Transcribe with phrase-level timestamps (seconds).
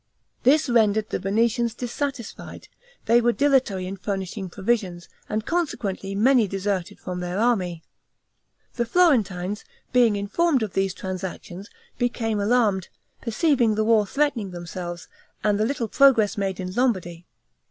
[0.41, 2.67] This rendered the Venetians dissatisfied;
[3.05, 7.83] they were dilatory in furnishing provisions, and consequently many deserted from their army.
[8.73, 11.69] The Florentines, being informed of these transactions,
[11.99, 12.89] became alarmed,
[13.21, 15.07] perceiving the war threatening themselves,
[15.43, 17.27] and the little progress made in Lombardy.